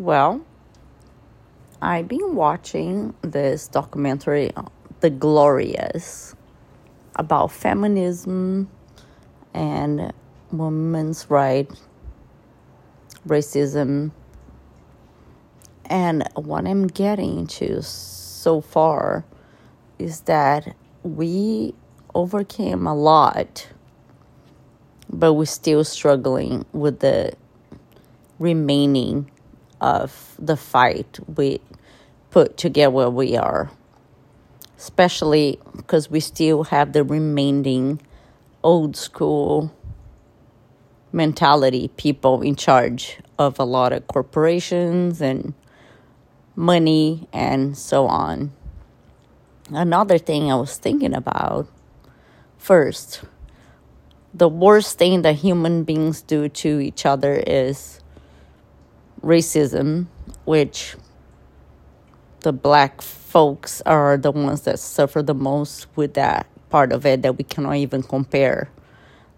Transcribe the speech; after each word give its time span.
Well, 0.00 0.40
I've 1.82 2.08
been 2.08 2.34
watching 2.34 3.12
this 3.20 3.68
documentary, 3.68 4.50
The 5.00 5.10
Glorias, 5.10 6.34
about 7.16 7.52
feminism 7.52 8.70
and 9.52 10.10
women's 10.50 11.28
rights, 11.28 11.82
racism, 13.28 14.12
and 15.84 16.26
what 16.34 16.66
I'm 16.66 16.86
getting 16.86 17.46
to 17.58 17.82
so 17.82 18.62
far 18.62 19.26
is 19.98 20.22
that 20.22 20.74
we 21.02 21.74
overcame 22.14 22.86
a 22.86 22.94
lot, 22.94 23.68
but 25.10 25.34
we're 25.34 25.44
still 25.44 25.84
struggling 25.84 26.64
with 26.72 27.00
the 27.00 27.34
remaining 28.38 29.30
of 29.80 30.34
the 30.38 30.56
fight 30.56 31.18
we 31.36 31.60
put 32.30 32.56
to 32.58 32.68
get 32.68 32.92
where 32.92 33.10
we 33.10 33.36
are. 33.36 33.70
Especially 34.78 35.58
because 35.76 36.10
we 36.10 36.20
still 36.20 36.64
have 36.64 36.92
the 36.92 37.04
remaining 37.04 38.00
old 38.62 38.96
school 38.96 39.74
mentality 41.12 41.88
people 41.96 42.40
in 42.42 42.54
charge 42.54 43.18
of 43.38 43.58
a 43.58 43.64
lot 43.64 43.92
of 43.92 44.06
corporations 44.06 45.20
and 45.20 45.54
money 46.54 47.28
and 47.32 47.76
so 47.76 48.06
on. 48.06 48.52
Another 49.70 50.18
thing 50.18 50.50
I 50.50 50.56
was 50.56 50.76
thinking 50.76 51.14
about 51.14 51.68
first, 52.58 53.22
the 54.32 54.48
worst 54.48 54.98
thing 54.98 55.22
that 55.22 55.36
human 55.36 55.84
beings 55.84 56.22
do 56.22 56.48
to 56.48 56.80
each 56.80 57.06
other 57.06 57.42
is 57.46 57.99
racism, 59.22 60.06
which 60.44 60.96
the 62.40 62.52
black 62.52 63.02
folks 63.02 63.82
are 63.86 64.16
the 64.16 64.32
ones 64.32 64.62
that 64.62 64.78
suffer 64.78 65.22
the 65.22 65.34
most 65.34 65.86
with 65.96 66.14
that 66.14 66.46
part 66.70 66.92
of 66.92 67.04
it 67.04 67.22
that 67.22 67.36
we 67.36 67.44
cannot 67.44 67.76
even 67.76 68.02
compare. 68.02 68.70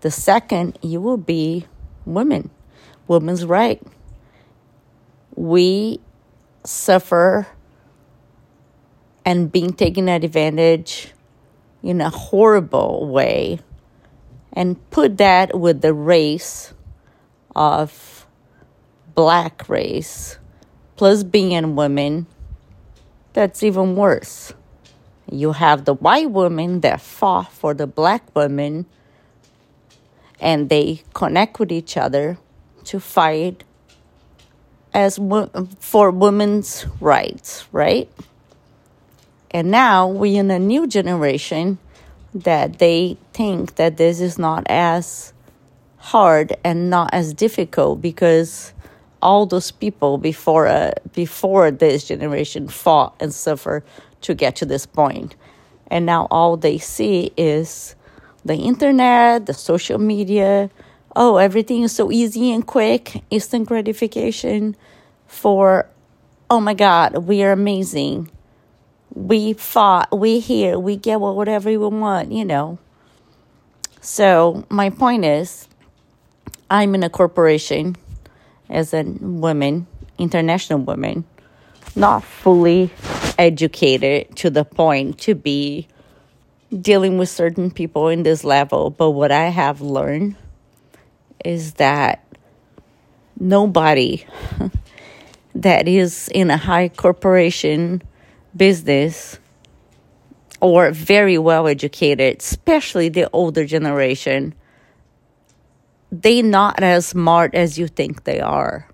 The 0.00 0.10
second, 0.10 0.78
you 0.82 1.00
will 1.00 1.16
be 1.16 1.66
women, 2.04 2.50
women's 3.08 3.44
right. 3.44 3.82
We 5.34 6.00
suffer 6.64 7.46
and 9.24 9.50
being 9.50 9.72
taken 9.72 10.08
advantage 10.08 11.12
in 11.82 12.00
a 12.00 12.10
horrible 12.10 13.08
way 13.08 13.60
and 14.52 14.78
put 14.90 15.16
that 15.18 15.58
with 15.58 15.80
the 15.80 15.94
race 15.94 16.72
of 17.56 18.21
black 19.14 19.68
race 19.68 20.38
plus 20.96 21.22
being 21.22 21.76
women 21.76 22.26
that's 23.32 23.62
even 23.62 23.96
worse. 23.96 24.52
You 25.30 25.52
have 25.52 25.84
the 25.84 25.94
white 25.94 26.30
women 26.30 26.80
that 26.80 27.00
fought 27.00 27.52
for 27.52 27.72
the 27.74 27.86
black 27.86 28.22
women 28.36 28.86
and 30.40 30.68
they 30.68 31.02
connect 31.14 31.58
with 31.58 31.72
each 31.72 31.96
other 31.96 32.38
to 32.84 33.00
fight 33.00 33.64
as 34.92 35.18
for 35.78 36.10
women's 36.10 36.86
rights 37.00 37.66
right? 37.72 38.10
And 39.50 39.70
now 39.70 40.08
we're 40.08 40.40
in 40.40 40.50
a 40.50 40.58
new 40.58 40.86
generation 40.86 41.78
that 42.34 42.78
they 42.78 43.16
think 43.32 43.76
that 43.76 43.96
this 43.98 44.20
is 44.20 44.38
not 44.38 44.64
as 44.66 45.32
hard 45.98 46.56
and 46.64 46.90
not 46.90 47.10
as 47.12 47.34
difficult 47.34 48.00
because 48.00 48.72
all 49.22 49.46
those 49.46 49.70
people 49.70 50.18
before 50.18 50.66
uh, 50.66 50.92
before 51.14 51.70
this 51.70 52.04
generation 52.04 52.68
fought 52.68 53.14
and 53.20 53.32
suffered 53.32 53.84
to 54.22 54.34
get 54.34 54.56
to 54.56 54.66
this 54.66 54.84
point. 54.86 55.34
And 55.88 56.04
now 56.06 56.26
all 56.30 56.56
they 56.56 56.78
see 56.78 57.32
is 57.36 57.94
the 58.44 58.56
internet 58.56 59.46
the 59.46 59.54
social 59.54 59.98
media. 59.98 60.70
Oh 61.14 61.36
everything 61.36 61.82
is 61.82 61.92
so 61.92 62.10
easy 62.10 62.52
and 62.52 62.66
quick. 62.66 63.22
Instant 63.30 63.68
gratification 63.68 64.76
for 65.26 65.88
oh 66.50 66.60
my 66.60 66.74
god 66.74 67.18
we 67.24 67.42
are 67.42 67.52
amazing. 67.52 68.30
We 69.14 69.52
fought, 69.52 70.10
we 70.10 70.40
here, 70.40 70.78
we 70.78 70.96
get 70.96 71.20
whatever 71.20 71.68
we 71.68 71.76
want, 71.76 72.32
you 72.32 72.46
know. 72.46 72.78
So 74.00 74.64
my 74.70 74.88
point 74.88 75.26
is, 75.26 75.68
I'm 76.70 76.94
in 76.94 77.02
a 77.02 77.10
corporation 77.10 77.96
as 78.68 78.94
a 78.94 79.02
woman, 79.02 79.86
international 80.18 80.80
woman, 80.80 81.24
not 81.94 82.24
fully 82.24 82.90
educated 83.38 84.34
to 84.36 84.50
the 84.50 84.64
point 84.64 85.18
to 85.18 85.34
be 85.34 85.88
dealing 86.80 87.18
with 87.18 87.28
certain 87.28 87.70
people 87.70 88.08
in 88.08 88.22
this 88.22 88.44
level. 88.44 88.90
But 88.90 89.10
what 89.10 89.30
I 89.30 89.48
have 89.48 89.80
learned 89.80 90.36
is 91.44 91.74
that 91.74 92.24
nobody 93.38 94.24
that 95.54 95.88
is 95.88 96.28
in 96.34 96.50
a 96.50 96.56
high 96.56 96.88
corporation 96.88 98.02
business 98.56 99.38
or 100.60 100.92
very 100.92 101.38
well 101.38 101.66
educated, 101.66 102.38
especially 102.38 103.08
the 103.08 103.28
older 103.32 103.66
generation, 103.66 104.54
they 106.12 106.42
not 106.42 106.82
as 106.82 107.06
smart 107.06 107.54
as 107.54 107.78
you 107.78 107.88
think 107.88 108.24
they 108.24 108.38
are. 108.38 108.86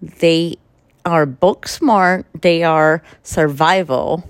They 0.00 0.56
are 1.04 1.26
book 1.26 1.66
smart, 1.66 2.26
they 2.40 2.62
are 2.62 3.02
survival, 3.24 4.22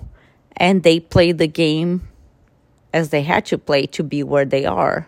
and 0.57 0.81
they 0.81 0.99
play 0.99 1.31
the 1.31 1.47
game 1.47 2.07
as 2.93 3.09
they 3.09 3.21
had 3.21 3.45
to 3.45 3.59
play 3.59 3.85
to 3.85 4.03
be 4.03 4.23
where 4.23 4.45
they 4.45 4.65
are. 4.65 5.07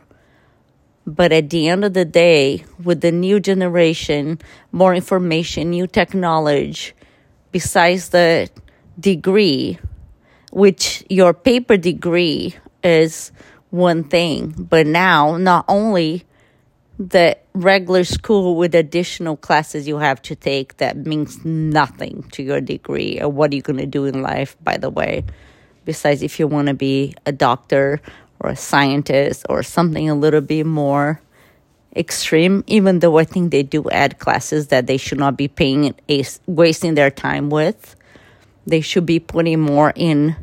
But 1.07 1.31
at 1.31 1.49
the 1.49 1.67
end 1.67 1.83
of 1.83 1.93
the 1.93 2.05
day, 2.05 2.65
with 2.83 3.01
the 3.01 3.11
new 3.11 3.39
generation, 3.39 4.39
more 4.71 4.93
information, 4.93 5.71
new 5.71 5.87
technology, 5.87 6.93
besides 7.51 8.09
the 8.09 8.49
degree, 8.99 9.79
which 10.51 11.03
your 11.09 11.33
paper 11.33 11.77
degree 11.77 12.55
is 12.83 13.31
one 13.71 14.03
thing, 14.03 14.53
but 14.57 14.85
now 14.85 15.37
not 15.37 15.65
only 15.67 16.25
the 16.97 17.37
regular 17.53 18.03
school 18.03 18.55
with 18.55 18.73
additional 18.73 19.35
classes 19.35 19.87
you 19.87 19.97
have 19.97 20.21
to 20.21 20.35
take 20.35 20.77
that 20.77 20.95
means 20.95 21.43
nothing 21.43 22.23
to 22.31 22.41
your 22.41 22.61
degree 22.61 23.19
or 23.21 23.29
what 23.29 23.51
are 23.51 23.55
you 23.55 23.61
going 23.61 23.79
to 23.79 23.85
do 23.85 24.05
in 24.05 24.21
life, 24.21 24.55
by 24.63 24.77
the 24.77 24.89
way, 24.89 25.23
besides 25.83 26.23
if 26.23 26.39
you 26.39 26.47
want 26.47 26.67
to 26.67 26.73
be 26.73 27.13
a 27.25 27.31
doctor 27.31 28.01
or 28.39 28.51
a 28.51 28.55
scientist 28.55 29.45
or 29.49 29.61
something 29.63 30.09
a 30.09 30.15
little 30.15 30.41
bit 30.41 30.65
more 30.65 31.21
extreme, 31.95 32.63
even 32.67 32.99
though 32.99 33.17
I 33.17 33.23
think 33.23 33.51
they 33.51 33.63
do 33.63 33.89
add 33.89 34.19
classes 34.19 34.67
that 34.67 34.87
they 34.87 34.97
should 34.97 35.17
not 35.19 35.37
be 35.37 35.47
paying, 35.47 35.93
wasting 36.47 36.95
their 36.95 37.11
time 37.11 37.49
with 37.49 37.95
they 38.65 38.81
should 38.81 39.05
be 39.05 39.19
putting 39.19 39.59
more 39.59 39.93
in 39.95 40.35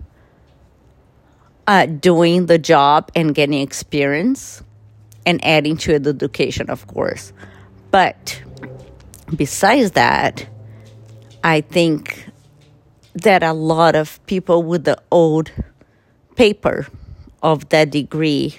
uh, 1.66 1.86
doing 1.86 2.46
the 2.46 2.58
job 2.58 3.10
and 3.14 3.34
getting 3.34 3.60
experience 3.60 4.62
and 5.24 5.44
adding 5.44 5.76
to 5.78 5.98
the 5.98 6.10
education, 6.10 6.70
of 6.70 6.86
course. 6.86 7.32
But 7.90 8.42
besides 9.34 9.92
that, 9.92 10.46
I 11.44 11.60
think 11.60 12.26
that 13.14 13.42
a 13.42 13.52
lot 13.52 13.94
of 13.94 14.24
people 14.26 14.62
with 14.62 14.84
the 14.84 15.00
old 15.10 15.50
paper 16.36 16.86
of 17.42 17.68
that 17.70 17.90
degree, 17.90 18.58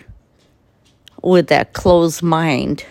with 1.22 1.47
that 1.47 1.73
closed 1.73 2.22
mind, 2.22 2.85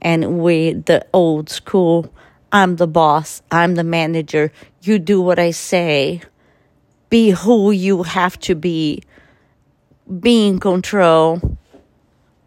and 0.00 0.40
with 0.40 0.86
the 0.86 1.06
old 1.12 1.48
school 1.48 2.12
I'm 2.54 2.76
the 2.76 2.86
boss, 2.86 3.40
I'm 3.50 3.76
the 3.76 3.84
manager, 3.84 4.52
you 4.82 4.98
do 4.98 5.22
what 5.22 5.38
I 5.38 5.52
say, 5.52 6.20
be 7.08 7.30
who 7.30 7.70
you 7.70 8.02
have 8.02 8.38
to 8.40 8.54
be, 8.54 9.02
be 10.20 10.48
in 10.48 10.58
control 10.58 11.40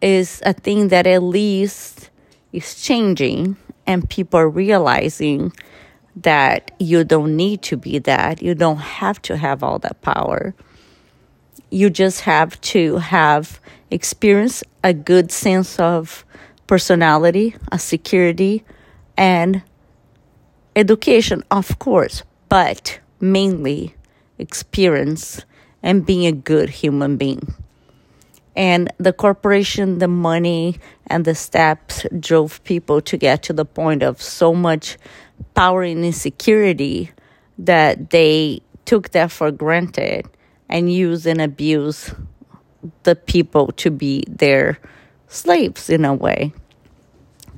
is 0.05 0.41
a 0.45 0.53
thing 0.53 0.89
that 0.89 1.07
at 1.07 1.23
least 1.23 2.09
is 2.53 2.81
changing 2.81 3.57
and 3.87 4.09
people 4.09 4.39
are 4.39 4.49
realizing 4.49 5.51
that 6.15 6.71
you 6.79 7.03
don't 7.03 7.35
need 7.35 7.61
to 7.63 7.75
be 7.77 7.99
that. 7.99 8.41
You 8.41 8.55
don't 8.55 8.77
have 8.77 9.21
to 9.23 9.35
have 9.35 9.63
all 9.63 9.79
that 9.79 10.01
power. 10.01 10.55
You 11.69 11.89
just 11.89 12.21
have 12.21 12.59
to 12.61 12.97
have 12.97 13.59
experience, 13.91 14.63
a 14.83 14.93
good 14.93 15.31
sense 15.31 15.79
of 15.79 16.23
personality, 16.67 17.55
a 17.71 17.79
security, 17.79 18.63
and 19.17 19.61
Education, 20.75 21.41
of 21.51 21.79
course, 21.79 22.23
but 22.49 22.99
mainly 23.21 23.95
experience 24.37 25.45
and 25.81 26.05
being 26.05 26.25
a 26.25 26.33
good 26.33 26.69
human 26.69 27.15
being. 27.15 27.55
And 28.55 28.91
the 28.97 29.11
corporation, 29.11 29.99
the 29.99 30.07
money, 30.07 30.77
and 31.07 31.25
the 31.25 31.35
steps 31.35 32.05
drove 32.19 32.63
people 32.63 33.01
to 33.01 33.17
get 33.17 33.43
to 33.43 33.53
the 33.53 33.65
point 33.65 34.01
of 34.01 34.21
so 34.21 34.53
much 34.53 34.97
power 35.53 35.83
and 35.83 36.05
insecurity 36.05 37.11
that 37.57 38.11
they 38.11 38.61
took 38.85 39.11
that 39.11 39.31
for 39.31 39.51
granted 39.51 40.27
and 40.69 40.91
used 40.91 41.25
and 41.25 41.41
abused 41.41 42.13
the 43.03 43.15
people 43.15 43.71
to 43.73 43.91
be 43.91 44.23
their 44.27 44.79
slaves 45.27 45.89
in 45.89 46.05
a 46.05 46.13
way. 46.13 46.53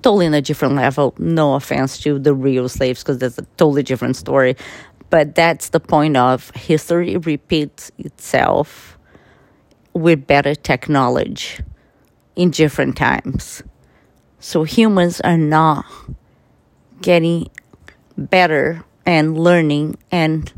Totally 0.01 0.25
in 0.25 0.33
a 0.33 0.41
different 0.41 0.75
level. 0.75 1.13
No 1.17 1.55
offense 1.55 1.99
to 1.99 2.17
the 2.17 2.33
real 2.33 2.69
slaves 2.69 3.03
because 3.03 3.17
that's 3.17 3.37
a 3.37 3.45
totally 3.57 3.83
different 3.83 4.15
story. 4.15 4.55
But 5.09 5.35
that's 5.35 5.69
the 5.69 5.79
point 5.79 6.17
of 6.17 6.49
history 6.51 7.17
repeats 7.17 7.91
itself 7.97 8.96
with 9.97 10.27
better 10.27 10.55
technology 10.55 11.63
in 12.35 12.51
different 12.51 12.95
times. 12.95 13.63
So 14.39 14.63
humans 14.63 15.19
are 15.21 15.37
not 15.37 15.85
getting 17.01 17.49
better 18.17 18.83
and 19.05 19.37
learning 19.37 19.97
and 20.11 20.51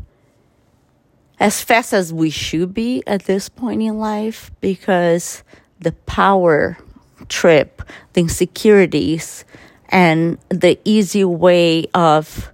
as 1.38 1.62
fast 1.62 1.94
as 1.94 2.12
we 2.12 2.28
should 2.28 2.74
be 2.74 3.02
at 3.06 3.24
this 3.24 3.48
point 3.48 3.80
in 3.80 3.98
life 3.98 4.50
because 4.60 5.42
the 5.80 5.92
power 5.92 6.76
trip, 7.28 7.82
the 8.12 8.20
insecurities, 8.20 9.46
and 9.88 10.38
the 10.50 10.78
easy 10.84 11.24
way 11.24 11.86
of 11.94 12.52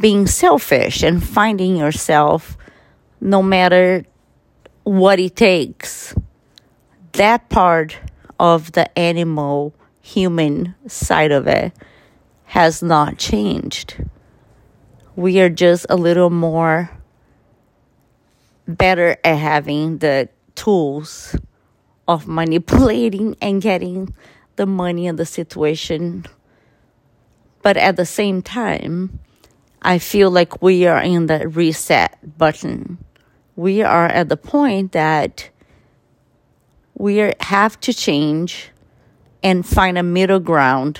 being 0.00 0.26
selfish 0.26 1.02
and 1.02 1.22
finding 1.22 1.76
yourself 1.76 2.56
no 3.20 3.42
matter 3.42 4.04
what 4.84 5.20
it 5.20 5.36
takes. 5.36 6.14
That 7.12 7.48
part 7.48 7.98
of 8.38 8.72
the 8.72 8.98
animal 8.98 9.74
human 10.00 10.74
side 10.86 11.32
of 11.32 11.46
it 11.46 11.72
has 12.44 12.82
not 12.82 13.18
changed. 13.18 14.02
We 15.16 15.40
are 15.40 15.50
just 15.50 15.86
a 15.90 15.96
little 15.96 16.30
more 16.30 16.90
better 18.66 19.16
at 19.24 19.36
having 19.36 19.98
the 19.98 20.28
tools 20.54 21.36
of 22.08 22.26
manipulating 22.26 23.36
and 23.40 23.60
getting 23.62 24.14
the 24.56 24.66
money 24.66 25.06
and 25.06 25.18
the 25.18 25.26
situation. 25.26 26.26
But 27.62 27.76
at 27.76 27.96
the 27.96 28.06
same 28.06 28.42
time, 28.42 29.20
I 29.82 29.98
feel 29.98 30.30
like 30.30 30.62
we 30.62 30.86
are 30.86 31.00
in 31.00 31.26
the 31.26 31.48
reset 31.48 32.36
button. 32.38 32.98
We 33.60 33.82
are 33.82 34.06
at 34.06 34.30
the 34.30 34.38
point 34.38 34.92
that 34.92 35.50
we 36.94 37.30
have 37.40 37.78
to 37.80 37.92
change 37.92 38.70
and 39.42 39.66
find 39.66 39.98
a 39.98 40.02
middle 40.02 40.40
ground 40.40 40.98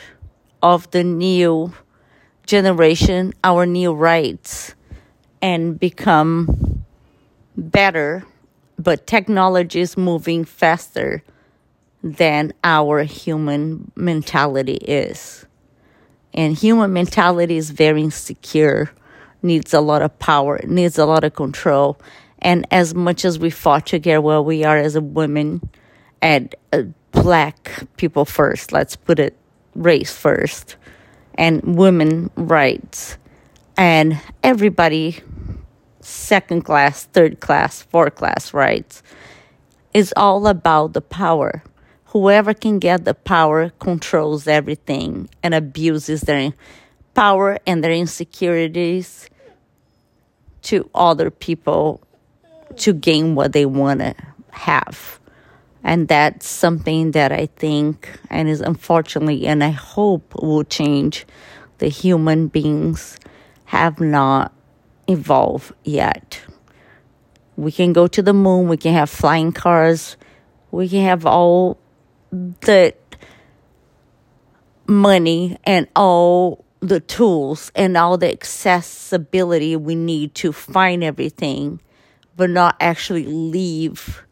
of 0.62 0.90
the 0.90 1.02
new 1.02 1.72
generation, 2.44 3.32
our 3.42 3.64
new 3.64 3.94
rights, 3.94 4.74
and 5.40 5.80
become 5.80 6.84
better, 7.56 8.26
but 8.78 9.06
technology 9.06 9.80
is 9.80 9.96
moving 9.96 10.44
faster 10.44 11.22
than 12.02 12.52
our 12.62 13.04
human 13.04 13.90
mentality 13.96 14.76
is. 14.82 15.46
And 16.34 16.58
human 16.58 16.92
mentality 16.92 17.56
is 17.56 17.70
very 17.70 18.02
insecure, 18.02 18.90
needs 19.42 19.72
a 19.72 19.80
lot 19.80 20.02
of 20.02 20.18
power, 20.18 20.60
needs 20.66 20.98
a 20.98 21.06
lot 21.06 21.24
of 21.24 21.32
control. 21.32 21.98
And 22.42 22.66
as 22.70 22.94
much 22.94 23.24
as 23.24 23.38
we 23.38 23.50
fought 23.50 23.86
to 23.86 23.98
get 23.98 24.22
where 24.22 24.40
we 24.42 24.64
are 24.64 24.78
as 24.78 24.96
a 24.96 25.00
woman 25.00 25.68
and 26.22 26.54
uh, 26.72 26.82
black 27.12 27.86
people 27.96 28.24
first, 28.24 28.72
let's 28.72 28.96
put 28.96 29.18
it 29.18 29.36
race 29.74 30.12
first, 30.12 30.76
and 31.34 31.76
women 31.76 32.30
rights, 32.36 33.18
and 33.76 34.20
everybody 34.42 35.22
second 36.00 36.62
class, 36.62 37.04
third 37.04 37.40
class, 37.40 37.82
fourth 37.82 38.14
class 38.14 38.52
rights. 38.54 39.02
It's 39.92 40.12
all 40.16 40.46
about 40.46 40.92
the 40.92 41.00
power. 41.00 41.62
Whoever 42.06 42.54
can 42.54 42.78
get 42.78 43.04
the 43.04 43.14
power 43.14 43.70
controls 43.78 44.46
everything 44.46 45.28
and 45.42 45.54
abuses 45.54 46.22
their 46.22 46.52
power 47.14 47.58
and 47.66 47.84
their 47.84 47.92
insecurities 47.92 49.28
to 50.62 50.88
other 50.94 51.30
people 51.30 52.02
to 52.76 52.92
gain 52.92 53.34
what 53.34 53.52
they 53.52 53.66
want 53.66 54.00
to 54.00 54.14
have. 54.50 55.18
And 55.82 56.08
that's 56.08 56.46
something 56.46 57.12
that 57.12 57.32
I 57.32 57.46
think 57.46 58.08
and 58.28 58.48
is 58.48 58.60
unfortunately 58.60 59.46
and 59.46 59.64
I 59.64 59.70
hope 59.70 60.34
will 60.42 60.64
change 60.64 61.26
the 61.78 61.88
human 61.88 62.48
beings 62.48 63.18
have 63.64 64.00
not 64.00 64.52
evolved 65.08 65.72
yet. 65.84 66.40
We 67.56 67.72
can 67.72 67.92
go 67.92 68.06
to 68.06 68.22
the 68.22 68.32
moon, 68.32 68.68
we 68.68 68.76
can 68.76 68.92
have 68.94 69.10
flying 69.10 69.52
cars, 69.52 70.16
we 70.70 70.88
can 70.88 71.04
have 71.04 71.26
all 71.26 71.78
the 72.30 72.94
money 74.86 75.58
and 75.64 75.88
all 75.96 76.64
the 76.80 77.00
tools 77.00 77.70
and 77.74 77.96
all 77.96 78.18
the 78.18 78.30
accessibility 78.30 79.76
we 79.76 79.94
need 79.94 80.34
to 80.36 80.52
find 80.52 81.04
everything, 81.04 81.80
but 82.36 82.50
not 82.50 82.76
actually 82.80 83.26
leave 83.26 84.22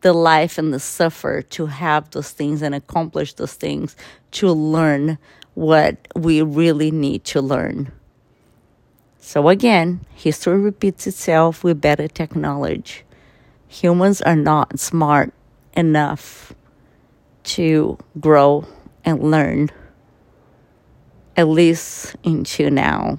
the 0.00 0.12
life 0.12 0.58
and 0.58 0.72
the 0.72 0.80
suffer 0.80 1.42
to 1.42 1.66
have 1.66 2.10
those 2.10 2.30
things 2.30 2.62
and 2.62 2.74
accomplish 2.74 3.34
those 3.34 3.54
things 3.54 3.96
to 4.30 4.52
learn 4.52 5.18
what 5.54 5.96
we 6.14 6.40
really 6.40 6.90
need 6.90 7.24
to 7.24 7.42
learn. 7.42 7.90
So 9.18 9.48
again, 9.48 10.06
history 10.14 10.58
repeats 10.58 11.06
itself 11.06 11.64
with 11.64 11.80
better 11.80 12.08
technology. 12.08 13.02
Humans 13.66 14.22
are 14.22 14.36
not 14.36 14.78
smart 14.78 15.34
enough 15.74 16.54
to 17.44 17.98
grow 18.20 18.66
and 19.04 19.30
learn, 19.30 19.70
at 21.36 21.48
least 21.48 22.16
until 22.24 22.70
now. 22.70 23.18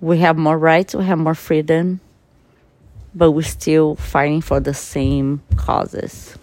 We 0.00 0.18
have 0.18 0.36
more 0.36 0.58
rights, 0.58 0.94
we 0.94 1.04
have 1.04 1.18
more 1.18 1.34
freedom, 1.34 2.00
but 3.14 3.32
we're 3.32 3.42
still 3.42 3.96
fighting 3.96 4.40
for 4.40 4.60
the 4.60 4.74
same 4.74 5.42
causes. 5.56 6.36